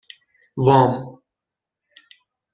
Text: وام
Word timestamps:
وام 0.65 0.91